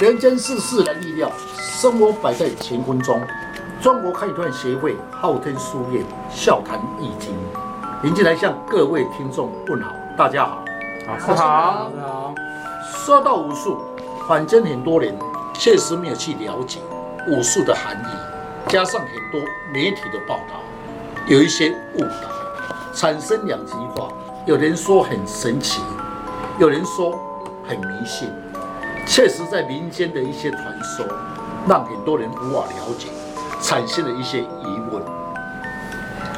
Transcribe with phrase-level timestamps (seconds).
[0.00, 1.28] 人间世事难预料，
[1.58, 3.20] 生活摆在乾坤中。
[3.82, 7.34] 中国堪舆团协会昊天书院笑谈易经，
[8.04, 10.62] 临进来向各位听众问好，大家好，
[11.08, 12.34] 老师好，老师好。
[12.86, 13.76] 说到武术，
[14.28, 15.12] 坊间很多人
[15.52, 16.78] 确实没有去了解
[17.26, 19.40] 武术的含义，加上很多
[19.72, 20.60] 媒体的报道，
[21.26, 24.08] 有一些误导，产生两极化。
[24.46, 25.82] 有人说很神奇，
[26.60, 27.18] 有人说
[27.66, 28.30] 很迷信。
[29.08, 31.04] 确实，在民间的一些传说，
[31.66, 33.08] 让很多人无法了解，
[33.58, 35.02] 产生了一些疑问。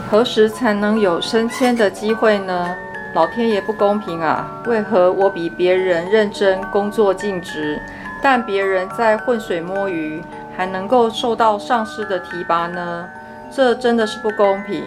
[0.09, 2.75] 何时才能有升迁的机会呢？
[3.13, 4.49] 老天爷不公平啊！
[4.67, 7.83] 为何我比别人认真工作尽职，
[8.23, 10.23] 但别人在浑水摸鱼，
[10.57, 13.05] 还能够受到上司的提拔呢？
[13.51, 14.85] 这真的是不公平。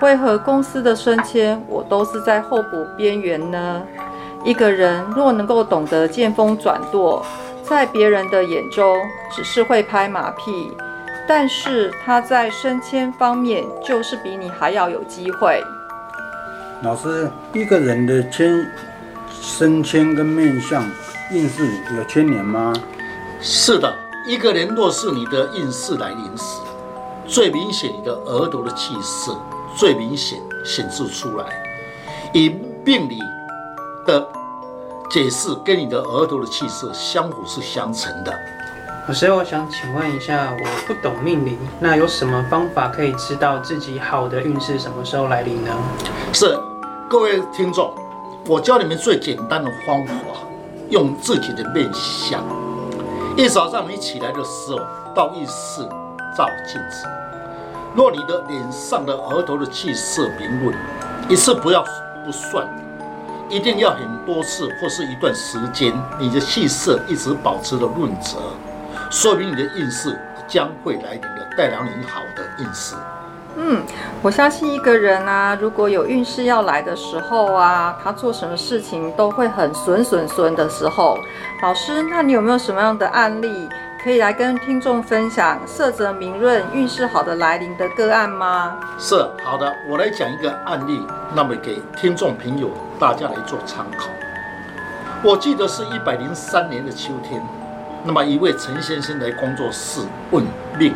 [0.00, 3.82] 为何公司的升迁，我都是在候补边缘呢？
[4.48, 7.22] 一个人若能够懂得见风转舵，
[7.62, 8.96] 在别人的眼中
[9.30, 10.72] 只是会拍马屁，
[11.28, 15.62] 但是他在升迁方面就是比你还要有机会。
[16.80, 18.66] 老师，一个人的迁
[19.30, 20.82] 升迁跟面相
[21.30, 22.72] 运势有牵连吗？
[23.42, 23.94] 是的，
[24.26, 26.62] 一个人若是你的运势来临时，
[27.26, 29.30] 最明显你的额头的气势
[29.76, 31.44] 最明显显示出来，
[32.32, 32.48] 以
[32.82, 33.18] 命理。
[34.06, 34.26] 的
[35.10, 38.38] 解释跟你的额头的气色相辅是相成的。
[39.06, 45.72] 老师，我想请问一下，我不懂命理，那有什么方法可以知道自己好的运势什么时候来临呢？
[46.34, 46.58] 是，
[47.08, 47.90] 各位听众，
[48.46, 50.12] 我教你们最简单的方法，
[50.90, 52.44] 用自己的面相。
[53.34, 54.80] 一早上你起来的时候，
[55.14, 55.80] 到浴室
[56.36, 57.06] 照镜子，
[57.94, 60.76] 若你的脸上的额头的气色明润，
[61.30, 61.82] 一次不要
[62.26, 62.68] 不算。
[63.48, 68.38] 一定要很多次或是一段时间，你的气色一直保持着润泽，
[69.10, 72.94] 说明你的运势将会来临的，带来你好的运势。
[73.56, 73.82] 嗯，
[74.22, 81.18] 我相信一个人啊，如果有运势要来的时候啊，他做什么事情都会很顺顺顺的时候。
[81.62, 83.68] 老师，那你有没有什么样的案例
[84.02, 88.78] 可以来跟听众分享，色泽明润、运势好的来临的个案吗？
[88.96, 91.04] 是，好的，我来讲一个案例，
[91.34, 92.70] 那么给听众朋友。
[92.98, 94.08] 大家来做参考。
[95.22, 97.40] 我记得是一百零三年的秋天，
[98.04, 100.00] 那么一位陈先生来工作室
[100.32, 100.44] 问
[100.76, 100.94] 命理，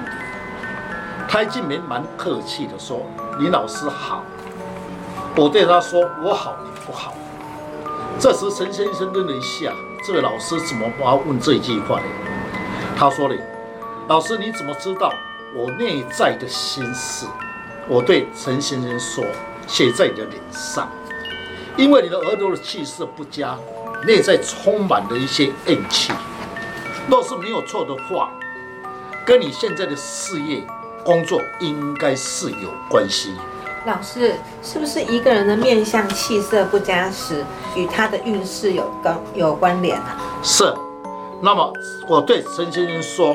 [1.29, 3.03] 他一进门蛮客气的说
[3.39, 4.25] ：“林老师好。”
[5.37, 7.15] 我对他说：“我好，你不好。”
[8.19, 9.73] 这时陈先生愣了一下，
[10.05, 12.01] 这位老师怎么不要问这句话？
[13.03, 13.35] 他说了
[14.07, 15.13] ：“老师你怎么知道
[15.57, 17.27] 我内在的心事？”
[17.89, 19.25] 我对陈先生说
[19.67, 20.89] ：“写在你的脸上。”
[21.77, 23.59] 因为你的额头的气色不佳，
[24.07, 26.13] 内在充满了一些怨气。
[27.09, 28.31] 若是没有错的话，
[29.27, 30.63] 跟你现在的事业、
[31.05, 33.35] 工作应该是有关系。
[33.85, 40.17] 老师，是不是一个人的面相气色不佳时，与他的运势有关有关联啊？
[40.41, 40.73] 是。
[41.45, 41.73] 那么
[42.07, 43.35] 我对陈先生说：“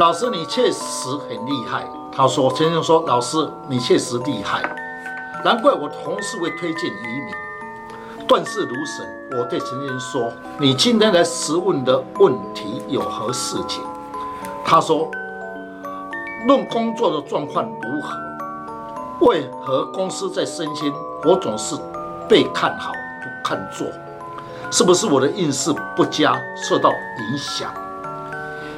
[0.00, 4.62] 老师，你确实很厉害。”他说：“陈先生说，老师，你确实厉害。”
[5.44, 9.06] 难怪我同事会推荐于你，断事如神。
[9.38, 13.84] 我对陈先生说：“你今天来询问的问题有何事情？”
[14.64, 15.10] 他说
[16.48, 18.16] ：“论工作的状况如何？
[19.26, 20.90] 为何公司在升迁，
[21.24, 21.76] 我总是
[22.26, 23.86] 被看好不看做？
[24.76, 27.72] 是不是我的运势不佳，受到影响？”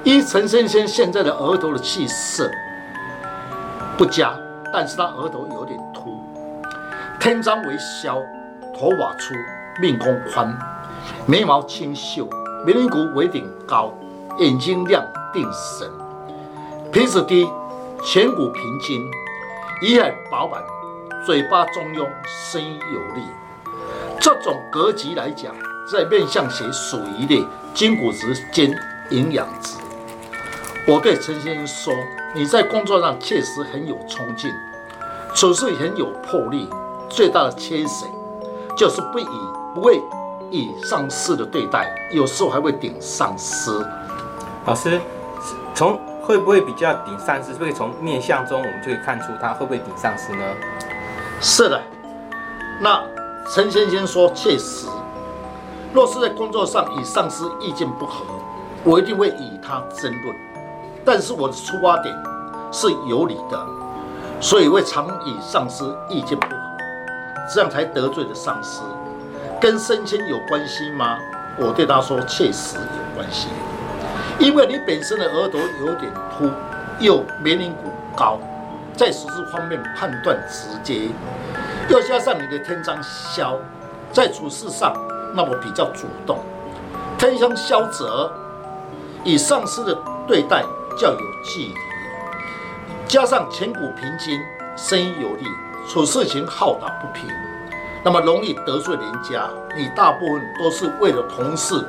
[0.04, 2.50] 依陈先生现在的额头的气色
[3.96, 4.38] 不佳，
[4.70, 6.22] 但是他额头有点秃。
[7.18, 8.22] 天章为枭，
[8.78, 9.32] 头发粗，
[9.80, 10.54] 命宫宽，
[11.24, 12.28] 眉毛清秀，
[12.66, 13.90] 眉棱骨为顶高，
[14.38, 15.02] 眼睛亮
[15.32, 15.90] 定神，
[16.92, 17.48] 鼻子低，
[18.02, 19.00] 颧骨平均，
[19.80, 20.62] 仪态饱满，
[21.24, 23.26] 嘴巴中庸，声音有力。
[24.20, 25.54] 这种格局来讲，
[25.90, 28.70] 在面相学属于的筋骨值兼
[29.10, 29.74] 营养值。
[30.86, 31.94] 我对陈先生说
[32.34, 34.50] ：“你在工作上确实很有冲劲，
[35.34, 36.68] 处事很有魄力。”
[37.08, 38.08] 最大的缺陷
[38.76, 39.26] 就是不以
[39.72, 40.02] 不会
[40.50, 43.86] 以上司的对待，有时候还会顶上司。
[44.64, 45.00] 老师，
[45.72, 47.52] 从会不会比较顶上司？
[47.54, 50.44] 会从面相中我们就可以看出他会不会顶上司呢？
[51.40, 51.80] 是的。
[52.80, 53.00] 那
[53.54, 54.88] 陈先生说，确实，
[55.96, 58.22] 若是在工作上与上司意见不合，
[58.84, 60.36] 我一定会与他争论。
[61.06, 62.14] 但是我的出发点
[62.70, 63.66] 是有理的，
[64.38, 66.56] 所以会常与上司意见不合。
[67.50, 68.82] 这样才得罪了上司，
[69.58, 71.16] 跟升迁有关系吗？
[71.58, 73.48] 我对他说，确实有关系，
[74.38, 76.50] 因为你本身的额头有点凸，
[76.98, 78.38] 又眉棱骨高，
[78.94, 81.08] 在实质方面判断直接，
[81.88, 83.56] 又加上你的天章消，
[84.12, 84.92] 在处事上
[85.34, 86.38] 那么比较主动，
[87.18, 88.32] 天仓消折
[89.24, 89.96] 与上司的
[90.26, 90.62] 对待
[90.98, 91.74] 较有距离，
[93.06, 94.40] 加上颧骨平筋，
[94.76, 95.44] 声音有力，
[95.88, 97.28] 处事情好打不平。
[98.04, 101.84] 那么容易得罪人家，你大部分都是为了同事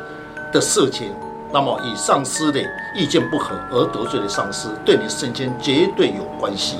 [0.52, 1.14] 的事情，
[1.52, 2.60] 那么与上司的
[2.96, 6.80] 意见不合而得罪了上司，对你升迁绝对有关系。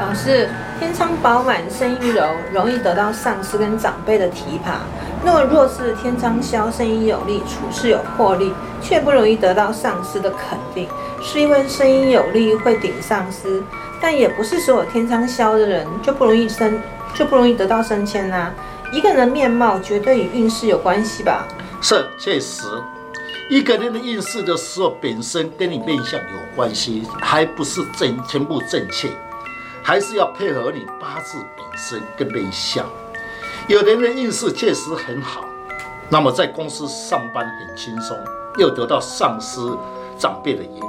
[0.00, 0.48] 老师，
[0.80, 4.80] 天仓饱满，声音柔，容易得到上司跟长辈的提拔。
[5.24, 8.52] 那么若是天仓消，声音有力，处事有魄力，
[8.82, 10.88] 却不容易得到上司的肯定，
[11.22, 13.62] 是因为声音有力会顶上司，
[14.00, 16.80] 但也不是所有天仓消的人就不容易升，
[17.14, 18.54] 就不容易得到升迁啦、啊。
[18.92, 21.46] 一个人的面貌绝对与运势有关系吧？
[21.80, 22.64] 是，确实，
[23.48, 29.08] 一个人的运势的时候，本身跟你面相有关系，还不是正全部正确，
[29.82, 32.84] 还是要配合你八字本身跟面相。
[33.68, 35.44] 有的人运势确实很好，
[36.10, 38.16] 那么在公司上班很轻松，
[38.58, 39.78] 又得到上司
[40.18, 40.82] 长辈的缘，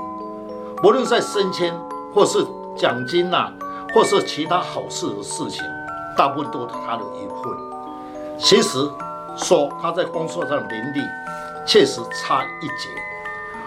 [0.83, 1.73] 无论在升迁
[2.13, 3.51] 或是奖金呐、
[3.93, 5.63] 或是其他好事的事情，
[6.17, 7.53] 大部分都他的一份。
[8.39, 8.79] 其实
[9.37, 10.99] 说他在工作上的能力
[11.67, 12.89] 确实差一截，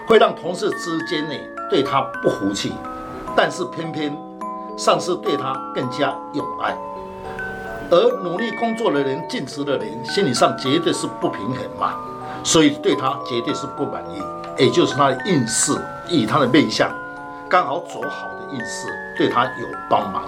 [0.06, 1.34] 会让同事之间呢
[1.70, 2.72] 对他不服气，
[3.36, 4.14] 但是偏偏
[4.76, 6.76] 上司对他更加有爱，
[7.90, 11.94] 而努力工作的人、尽职的人心理上绝对是不平衡嘛，
[12.42, 14.22] 所以对他绝对是不满意，
[14.62, 15.72] 也就是他的运势
[16.08, 16.90] 以他的面相
[17.48, 20.22] 刚好走好的运势对他有帮忙。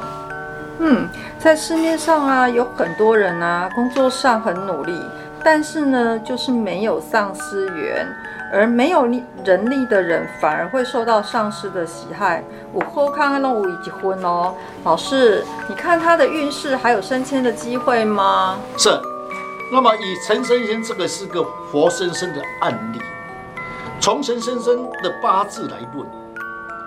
[0.80, 1.08] 嗯，
[1.40, 4.92] 在市面上啊，有很多人啊，工作上很努力，
[5.42, 8.06] 但是呢，就是没有上司缘，
[8.52, 12.42] 而没有力人力的人，反而会受到上司的喜爱。
[12.72, 14.54] 我后康弄五已结婚哦，
[14.84, 18.58] 老师，你看他的运势还有升迁的机会吗？
[18.76, 18.90] 是。
[19.70, 22.98] 那么以陈先生这个是个活生生的案例，
[24.00, 26.06] 从陈先生的八字来论。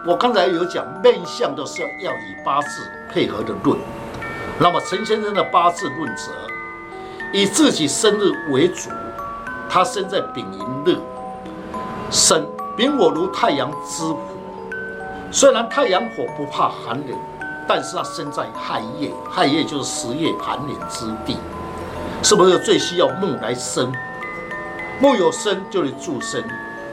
[0.04, 2.82] 我刚才有讲面相的是要以八字
[3.12, 3.78] 配合的论，
[4.58, 6.32] 那么陈先生的八字论则
[7.32, 8.90] 以自己生日为主，
[9.70, 10.98] 他生在丙寅日
[12.12, 14.18] 生，丙火如太阳之火，
[15.32, 17.18] 虽然太阳火不怕寒冷，
[17.66, 21.38] 但是它生在亥月，亥月就是十月寒冷之地，
[22.22, 23.90] 是不是最需要木来生？
[25.00, 26.44] 木有生就得助生。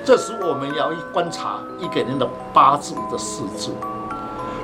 [0.05, 3.73] 这时我们要一观察一个人的八字的四柱，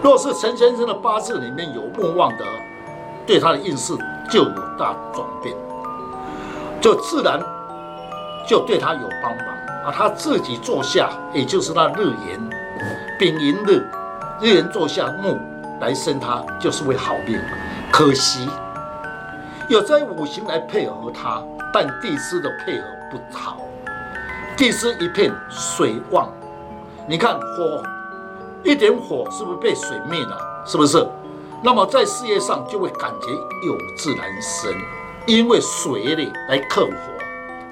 [0.05, 2.45] 若是陈先生的八字里面有木旺的，
[3.27, 3.93] 对他的运势
[4.31, 5.55] 就有大转变，
[6.81, 7.43] 就自然
[8.49, 9.54] 就对他有帮忙
[9.85, 9.93] 啊。
[9.93, 12.51] 他自己坐下，也就是那日元
[13.19, 13.87] 丙寅日，
[14.41, 15.39] 日元坐下木
[15.81, 17.39] 来生他，就是为好命。
[17.93, 18.49] 可惜
[19.69, 21.43] 有在五行来配合他，
[21.73, 23.59] 但地支的配合不好。
[24.57, 26.33] 地支一片水旺，
[27.09, 27.83] 你看火
[28.63, 30.39] 一点火是不是被水灭了？
[30.65, 31.07] 是不是？
[31.63, 33.31] 那么在事业上就会感觉
[33.67, 34.71] 有自然生，
[35.27, 36.93] 因为水呢来克火，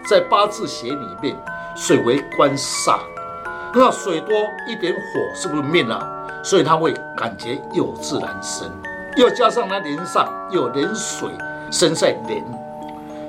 [0.06, 1.36] 在八字学里面，
[1.76, 3.00] 水为官煞，
[3.74, 4.36] 那水多
[4.68, 6.08] 一点火是不是灭了？
[6.44, 8.70] 所以他会感觉有自然生，
[9.16, 11.28] 又加上他年上有年水
[11.70, 12.44] 生在年，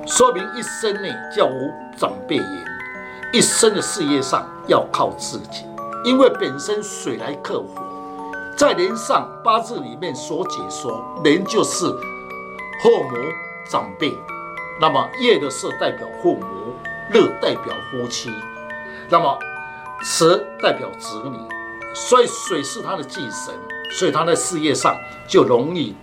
[0.06, 2.64] 说明一生呢叫无长辈缘。
[3.32, 5.64] 一生的事业上要靠自己，
[6.04, 7.82] 因为本身水来克火，
[8.56, 13.16] 在年上八字里面所解说，年就是父母
[13.68, 14.16] 长辈，
[14.80, 16.46] 那么月的是代表父母，
[17.10, 18.30] 日代表夫妻，
[19.08, 19.38] 那么
[20.02, 21.38] 时代表子女，
[21.94, 23.54] 所以水是他的忌神，
[23.92, 24.96] 所以他在事业上
[25.26, 25.94] 就容易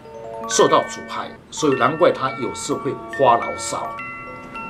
[0.47, 3.87] 受到阻碍，所以难怪他有时会发牢骚。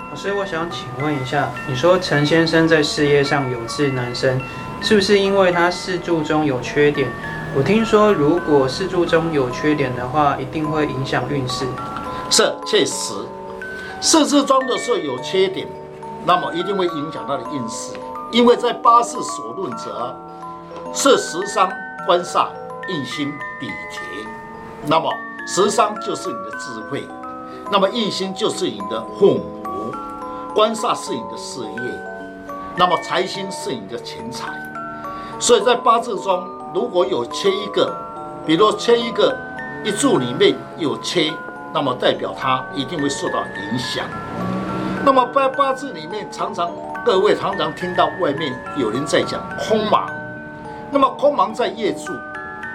[0.10, 4.40] 老师，我想请问一下，你说陈先生在事业上有志难伸，
[4.82, 7.10] 是不是因为他四柱中有缺点？
[7.56, 11.66] 我听说，如果四柱中有缺点的话，一定会影响运势。
[12.30, 13.14] 是，确实，
[14.02, 15.68] 四柱中的时候有缺点，
[16.26, 17.94] 那么一定会影响他的运势，
[18.32, 20.16] 因为在八字所论者
[20.94, 21.72] 是食伤
[22.06, 22.48] 官煞
[22.88, 24.00] 印星比劫，
[24.86, 25.12] 那么
[25.48, 27.08] 食伤就是你的智慧，
[27.72, 29.62] 那么印星就是你的父母。
[30.54, 31.92] 官煞是你的事业，
[32.76, 34.52] 那么财星是你的钱财，
[35.40, 37.96] 所以在八字中如果有缺一个，
[38.46, 39.34] 比如缺一个
[39.86, 41.32] 一柱里面有缺，
[41.74, 44.06] 那么代表他一定会受到影响。
[45.04, 46.72] 那么八八字里面，常常
[47.04, 50.08] 各位常常听到外面有人在讲空亡。
[50.92, 52.14] 那么空亡在业柱，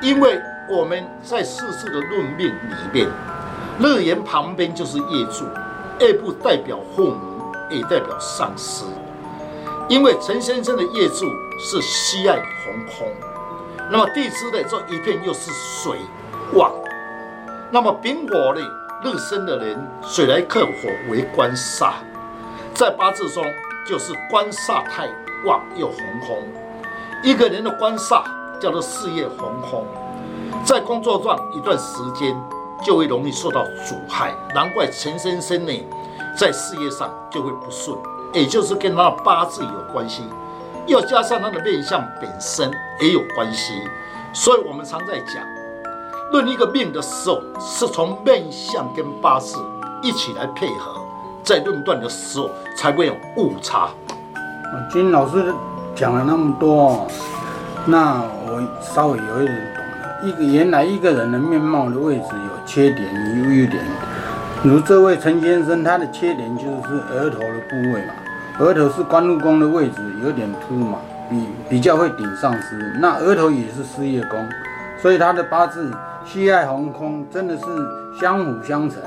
[0.03, 3.09] 因为我们在世事的论命里面，
[3.79, 5.45] 日元旁边就是业柱，
[6.01, 8.87] 夜部代表父母，也代表上司。
[9.89, 11.27] 因为陈先生的业柱
[11.61, 13.09] 是西爱红空，
[13.89, 15.97] 那么地支的这一片又是水
[16.55, 16.73] 旺，
[17.71, 18.61] 那么丙火的
[19.05, 21.93] 日生的人，水来克火为官煞，
[22.77, 23.43] 在八字中
[23.87, 25.09] 就是官煞太
[25.47, 26.39] 旺又红红。
[27.23, 28.23] 一个人的官煞
[28.61, 29.87] 叫做事业红红，
[30.63, 32.37] 在工作上一段时间
[32.85, 35.73] 就会容易受到阻碍，难怪陈先生呢，
[36.39, 37.97] 在事业上就会不顺，
[38.35, 40.23] 也就是跟他的八字有关系，
[40.87, 43.73] 又加上他的面相本身也有关系，
[44.35, 45.43] 所以我们常在讲，
[46.31, 49.57] 论一个命的时候，是从面相跟八字
[50.03, 51.01] 一起来配合，
[51.47, 53.89] 在论断的时候才会有误差。
[54.93, 55.55] 金老师。
[55.99, 57.09] 讲了那么多，
[57.87, 60.23] 那我稍微有一点懂了。
[60.23, 63.83] 一个原来一个人的面貌的位置有缺点与优点，
[64.63, 68.13] 如这位陈先生，他的缺点就是额头的部位嘛，
[68.59, 70.99] 额头是官禄宫的位置，有点凸嘛，
[71.31, 72.77] 比比较会顶上司。
[73.01, 74.47] 那额头也是事业宫，
[75.01, 75.91] 所以他的八字
[76.27, 77.65] 西爱红空，真的是
[78.21, 79.01] 相辅相成。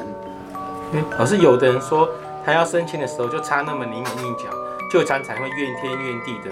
[0.93, 2.09] 嗯，老师，有的人说
[2.49, 4.49] 他要升迁的时候就差那么临门一脚，
[4.91, 6.49] 就常才会怨天怨地的。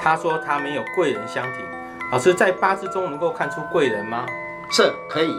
[0.00, 1.62] 他说他没有贵人相挺，
[2.10, 4.24] 老师在八字中能够看出贵人吗？
[4.70, 5.38] 是可以，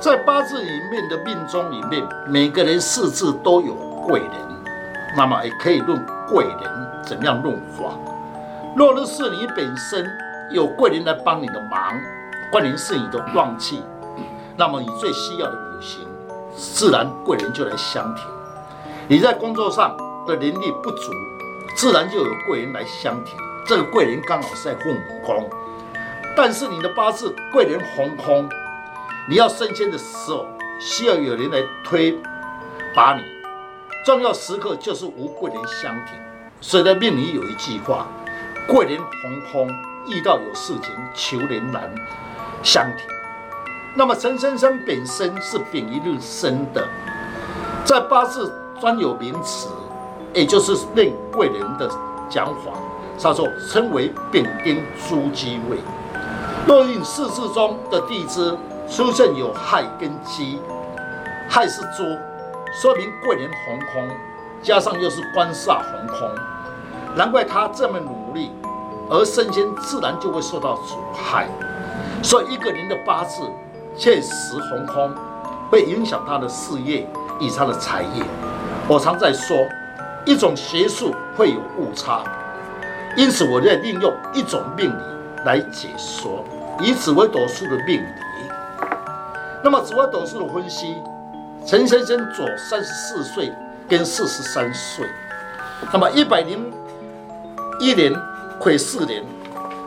[0.00, 3.72] 在八字里面的命中里面，每个人四字都有
[4.04, 4.32] 贵人，
[5.16, 7.96] 那么也可以论贵人怎样论法。
[8.74, 10.04] 若日是你本身
[10.50, 11.94] 有贵人来帮你的忙，
[12.50, 13.80] 贵人是你的旺气，
[14.56, 16.04] 那么你最需要的五行，
[16.56, 18.24] 自然贵人就来相挺。
[19.10, 21.10] 你在工作上的能力不足，
[21.74, 23.36] 自然就有贵人来相挺。
[23.66, 25.50] 这个贵人刚好是在父母宫，
[26.36, 28.48] 但是你的八字贵人红空，
[29.28, 30.46] 你要升迁的时候
[30.78, 32.16] 需要有人来推
[32.94, 33.22] 把你，
[34.06, 36.14] 重要时刻就是无贵人相挺。
[36.60, 38.06] 所以在命里有一句话：
[38.68, 39.68] 贵人红空，
[40.06, 41.92] 遇到有事情求人难
[42.62, 43.08] 相挺。
[43.96, 46.88] 那么陈先生本身是丙一日生的，
[47.84, 49.68] 在八字专有名词，
[50.32, 51.88] 也就是令贵人的
[52.28, 52.72] 讲法。
[53.22, 55.76] 他说称为丙丁朱机位，
[56.66, 58.56] 若运四字中的地支
[58.88, 60.58] 出现有亥跟机，
[61.46, 62.02] 亥是猪，
[62.72, 64.08] 说明贵人红空，
[64.62, 66.30] 加上又是官煞红空，
[67.14, 68.50] 难怪他这么努力，
[69.10, 71.46] 而升迁自然就会受到阻害。
[72.22, 73.42] 所以一个人的八字
[73.98, 75.12] 确实红空，
[75.70, 77.06] 会影响他的事业
[77.38, 78.24] 以他的财业。
[78.90, 79.68] 我常在说，
[80.26, 82.24] 一种学术会有误差。
[83.16, 85.02] 因此，我在利用一种命理
[85.44, 86.44] 来解说，
[86.80, 88.50] 以紫微斗数的命理。
[89.62, 90.96] 那么，紫微斗数的分析，
[91.64, 93.52] 陈先生左三十四岁
[93.88, 95.06] 跟四十三岁，
[95.92, 96.72] 那么一百零
[97.78, 98.12] 一年
[98.58, 99.22] 癸巳年，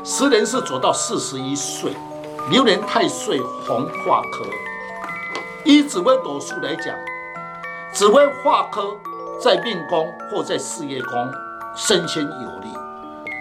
[0.05, 1.91] 十年是左到四十一岁，
[2.49, 4.45] 流年太岁红化科。
[5.65, 6.95] 以紫微斗数来讲，
[7.93, 8.97] 紫微化科
[9.39, 11.31] 在命宫或在事业宫
[11.75, 12.67] 升迁有利。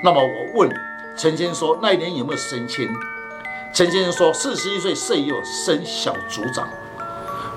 [0.04, 0.70] 那么我问
[1.16, 2.86] 陈先生说，那一年有没有升迁？
[3.72, 6.68] 陈先生说四十一岁岁又升小组长，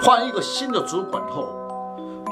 [0.02, 1.50] 换一个新的主管后，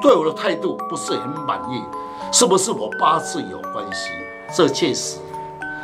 [0.01, 1.83] 对我的态度不是很满意，
[2.31, 4.11] 是不是我八字有关系？
[4.55, 5.19] 这确实，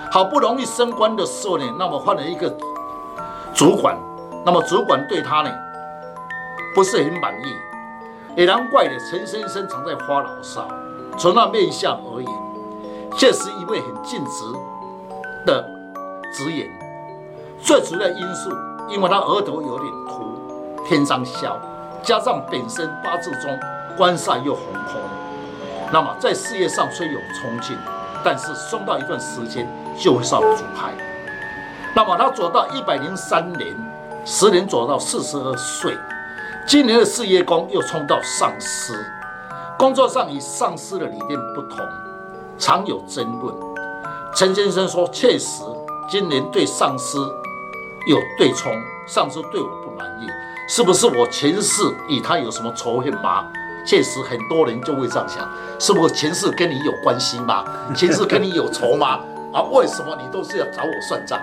[0.09, 2.49] 好不容易升官的时候呢，那么换了一个
[3.53, 3.97] 主管，
[4.45, 5.51] 那么主管对他呢
[6.73, 7.53] 不是很满意，
[8.39, 8.97] 也难怪的。
[8.99, 10.65] 陈先生常在发牢骚，
[11.17, 12.31] 从那面相而言。
[13.17, 14.45] 确实一位很尽职
[15.45, 15.61] 的
[16.31, 16.69] 职员，
[17.61, 18.49] 最主要因素，
[18.87, 21.59] 因为他额头有点凸，天伤消，
[22.01, 23.59] 加上本身八字中
[23.97, 25.01] 官煞又红空，
[25.91, 27.77] 那么在事业上虽有冲劲，
[28.23, 29.67] 但是送到一段时间
[29.97, 30.93] 就会受阻碍。
[31.93, 33.75] 那么他走到一百零三年，
[34.23, 35.97] 时年走到四十二岁，
[36.69, 38.93] 今年的事业宫又冲到上司，
[39.75, 41.79] 工作上与上司的理念不同。
[42.59, 43.55] 常有争论。
[44.35, 45.63] 陈先生说：“确实，
[46.07, 47.17] 今年对上司
[48.05, 48.71] 有对冲，
[49.07, 50.27] 上司对我不满意，
[50.67, 53.47] 是不是我前世与他有什么仇恨吗？”
[53.83, 55.49] 确实，很多人就会这样想：
[55.79, 57.65] 是不是前世跟你有关系吗？
[57.95, 59.21] 前世跟你有仇吗？
[59.51, 61.39] 啊，为什么你都是要找我算账？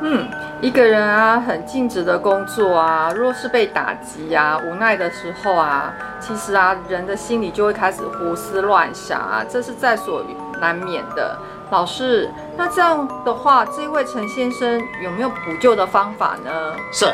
[0.00, 0.28] 嗯，
[0.60, 10.22] 一个人啊，很尽职的工作啊，若是被打击啊、无奈的时候啊，其实啊，人的心里就会开始胡思乱想啊，这是在所
[10.60, 11.38] 难免的。
[11.70, 16.74] 老师，那这样的话，这位陈先生有没有补救的方法呢？
[16.92, 17.06] 是，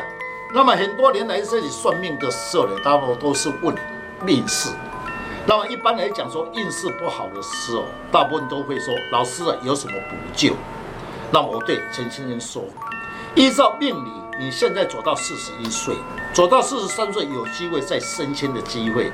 [0.52, 3.74] 那么很多年来这里算命的时候呢，大部分都是问
[4.24, 4.70] 命事。
[5.46, 10.52] 那么一般来讲说运势不好的时候，大部分都会说老师啊，有什么补救？
[11.32, 12.62] 那么我对陈先生说，
[13.34, 15.94] 依照命理，你现在走到四十一岁，
[16.34, 19.10] 走到四十三岁有机会再升迁的机会，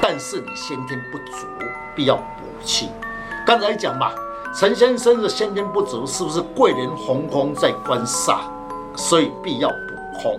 [0.00, 1.48] 但是你先天不足，
[1.96, 2.22] 必要补
[2.64, 2.88] 气。
[3.44, 4.12] 刚才讲嘛，
[4.54, 8.42] 陈先生的先天不足是不是贵人红空在官煞，
[8.94, 10.38] 所以必要补空。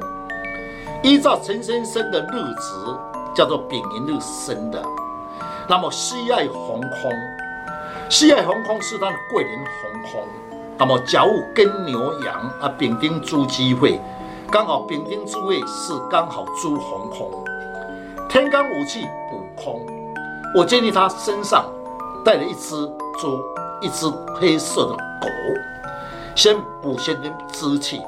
[1.03, 2.98] 依照陈先生的日子
[3.36, 4.82] 叫做丙寅日生的，
[5.68, 7.12] 那么西爱红空，
[8.10, 10.27] 西爱红空是他的贵人红空。
[10.81, 14.01] 那么甲午跟牛羊啊，丙丁猪鸡会，
[14.50, 17.31] 刚好丙丁猪位是刚好猪红空，
[18.27, 19.79] 天干五气补空。
[20.55, 21.71] 我建议他身上
[22.25, 22.71] 带了一只
[23.19, 23.39] 猪，
[23.79, 24.07] 一只
[24.39, 25.27] 黑色的狗，
[26.33, 28.01] 先补先天之气。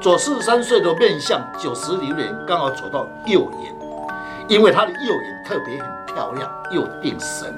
[0.00, 3.72] 左四十三岁的面相九十流年刚好走到右眼，
[4.48, 7.54] 因为他的右眼特别很漂亮又定神，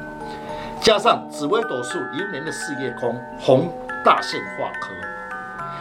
[0.78, 3.72] 加上紫微斗数流年的事业宫红。
[4.04, 4.90] 大限化科，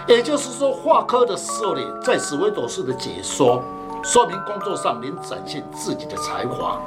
[0.07, 3.63] 也就是说化科的时候呢，在紫微斗数的解说，
[4.03, 6.79] 说明工作上能展现自己的才华，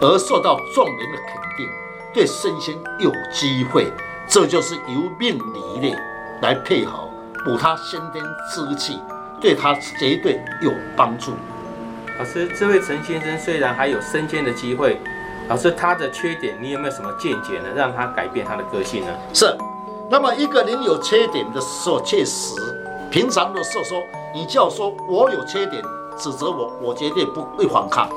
[0.00, 1.66] 而受到众人的肯定，
[2.12, 3.92] 对升迁有机会。
[4.26, 5.96] 这就是由命理呢
[6.40, 7.06] 来配合
[7.44, 8.98] 补他先天之气，
[9.40, 11.32] 对他绝对有帮助。
[12.18, 14.98] 老师，这位陈先生虽然还有升迁的机会，
[15.48, 17.68] 老师他的缺点，你有没有什么见解呢？
[17.76, 19.12] 让他改变他的个性呢？
[19.34, 19.54] 是。
[20.10, 22.54] 那么一个人有缺点的时候，确实，
[23.10, 24.02] 平常的时候说，
[24.34, 25.82] 你就要说我有缺点，
[26.16, 28.08] 指责我，我绝对不会反抗。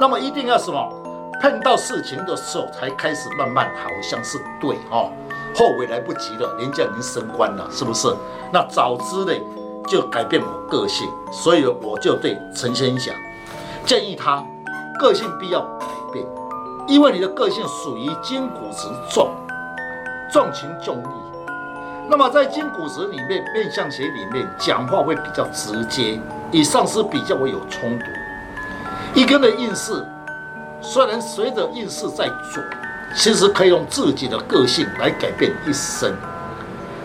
[0.00, 0.92] 那么一定要什么？
[1.40, 5.08] 碰到事情的时候才开始慢慢好像是对哦，
[5.54, 8.08] 后悔来不及了，人家已经升官了，是不是？
[8.52, 9.32] 那早知呢
[9.86, 13.14] 就改变我个性，所以我就对陈先生讲，
[13.86, 14.44] 建议他
[14.98, 16.26] 个性必要改变，
[16.88, 19.30] 因为你的个性属于筋骨直重。
[20.30, 21.48] 重情重义，
[22.08, 26.20] 那么在金骨质里面，面相学里面讲话会比较直接，
[26.52, 28.04] 与上司比较会有冲突。
[29.14, 30.06] 一个人的运势
[30.80, 32.60] 虽然随着运势在走，
[33.16, 36.14] 其实可以用自己的个性来改变一生。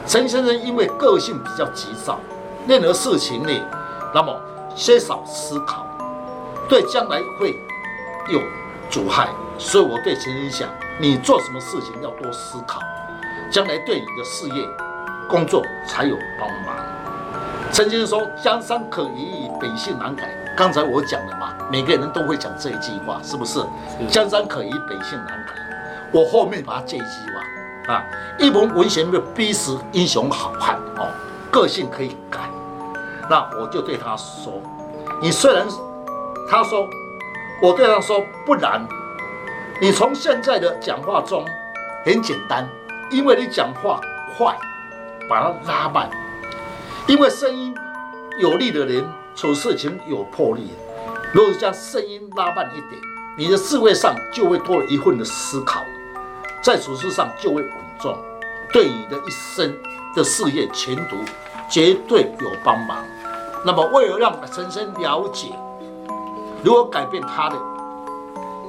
[0.06, 2.20] 陈先生因为个性比较急躁，
[2.68, 3.50] 任何事情呢，
[4.14, 4.38] 那么
[4.76, 5.86] 缺少思考，
[6.68, 7.56] 对将来会
[8.30, 8.42] 有
[8.90, 9.30] 阻碍。
[9.58, 12.82] 所以我对陈先生讲，你做什么事情要多思考。
[13.54, 14.68] 将来对你的事业、
[15.30, 16.76] 工作才有帮忙。
[17.72, 20.36] 曾经说“江山可移，本性难改”。
[20.58, 23.64] 刚才我讲了嘛，每个人都会讲这一句话，是不是
[24.10, 25.54] ？“江山可移，本性难改”。
[26.12, 28.04] 我后面把它这一句话啊，
[28.40, 31.08] 一文文学没有逼死英雄好汉哦，
[31.52, 32.40] 个性可以改。
[33.30, 34.54] 那我就对他说
[35.22, 35.68] ：“你虽然……”
[36.50, 36.88] 他说
[37.62, 38.84] ：“我对他说不然，
[39.80, 41.46] 你从现在的讲话中
[42.04, 42.68] 很简单。”
[43.14, 44.02] 因为你讲话
[44.36, 44.58] 快，
[45.30, 46.10] 把它拉慢。
[47.06, 47.72] 因为声音
[48.40, 50.72] 有力的人处事情有魄力。
[51.32, 53.00] 如果将声音拉慢一点，
[53.38, 55.84] 你的智慧上就会多一份的思考，
[56.64, 58.18] 在处事上就会稳重，
[58.72, 59.72] 对你的一生
[60.16, 61.16] 的事业前途
[61.70, 62.98] 绝对有帮忙。
[63.64, 65.50] 那么，为了让陈生了解
[66.64, 67.56] 如何改变他的，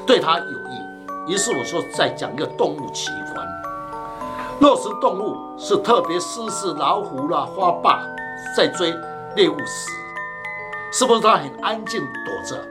[0.07, 3.44] 对他有益，于是我说再讲一个动物奇观。
[4.61, 7.99] 肉食动物是特别狮子、老虎啦、花豹
[8.57, 8.95] 在追
[9.35, 9.91] 猎物时，
[10.93, 12.65] 是不是它很安静躲着，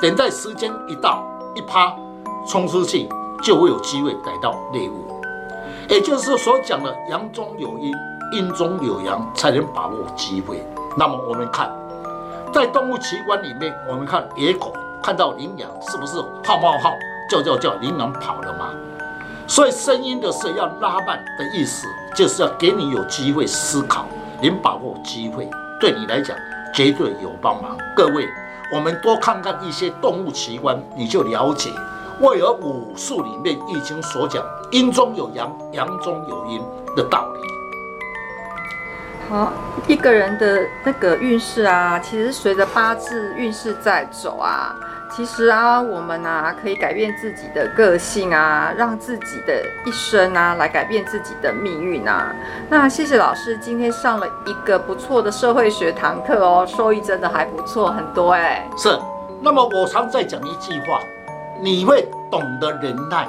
[0.00, 1.94] 等待时间一到，一趴
[2.46, 3.08] 冲出去，
[3.42, 5.04] 就会有机会逮到猎物。
[5.88, 7.92] 也就是所讲的阳中有阴，
[8.32, 10.64] 阴中有阳，才能把握机会。
[10.96, 11.70] 那么我们看，
[12.52, 16.92] 在动物奇观里面，我们看野狗看到羚羊，是不是号冒号
[17.30, 18.70] 叫叫叫，羚羊跑了吗？
[19.46, 24.06] 所以声音的是要拉慢的意思，就是要给你有机会思考，
[24.42, 26.36] 能把握机会，对你来讲
[26.72, 27.76] 绝对有帮忙。
[27.94, 28.26] 各位，
[28.72, 31.70] 我们多看看一些动物奇观，你就了解
[32.20, 36.62] 为何武术里面易经所讲阴中有阳，阳中有阴
[36.96, 37.40] 的道理。
[39.28, 39.52] 好，
[39.86, 44.74] 一个人的那个运势啊，其实随着八字运势在走啊。
[45.16, 52.34] 其实啊，我们啊可以改变自己的个性啊，让自己的一生啊来改变自己的命运啊。
[52.68, 58.68] 那谢谢老师今天上了一个不错的社会学堂课哦，收益真的还不错，很多哎。
[58.76, 58.98] 是。
[59.40, 61.00] 那么我常在讲一句话，
[61.60, 63.28] 你会懂得忍耐，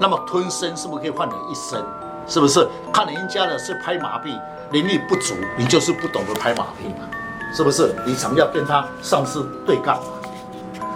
[0.00, 1.80] 那么吞声是不是可以换得一生？
[2.26, 2.66] 是不是？
[2.92, 4.36] 看人家的是拍马屁，
[4.72, 7.06] 能力不足，你就是不懂得拍马屁嘛？
[7.54, 7.94] 是不是？
[8.04, 9.96] 你常要跟他上司对干？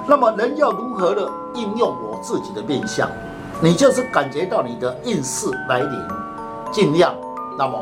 [0.06, 3.08] 那么人要如何的应用我自己的面相？
[3.60, 6.08] 你就是感觉到你的运势来临，
[6.72, 7.14] 尽量
[7.58, 7.78] 那么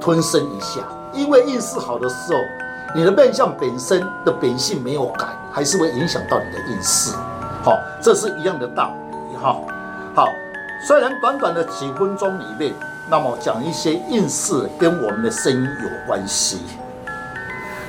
[0.00, 0.80] 吞声一下，
[1.12, 2.40] 因为运势好的时候。
[2.94, 7.14] 你的面相本身的本性没有改，还是会影响到你的运势。
[7.62, 8.94] 好，这是一样的道
[9.30, 9.36] 理。
[9.36, 9.60] 哈，
[10.14, 10.26] 好，
[10.86, 12.72] 虽然短短的几分钟里面，
[13.10, 16.62] 那么讲一些运势跟我们的声音有关系。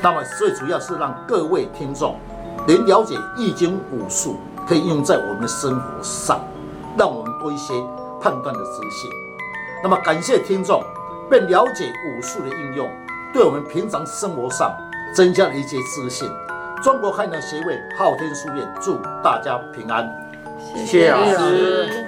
[0.02, 2.18] 那么最主要是让各位听众
[2.68, 6.40] 能了解易经武术，可以用在我们的生活上，
[6.98, 7.74] 让我们多一些
[8.22, 9.10] 判断的自信。
[9.84, 10.84] 那么感谢听众，
[11.30, 12.90] 便了解武术的应用，
[13.34, 14.72] 对我们平常生活上。
[15.12, 16.30] 增加了一些自信。
[16.84, 20.08] 中国汉阳协会昊天书院祝大家平安，
[20.76, 22.06] 谢谢老师。